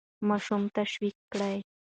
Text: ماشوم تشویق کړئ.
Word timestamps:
ماشوم 0.29 0.63
تشویق 0.77 1.15
کړئ. 1.31 1.57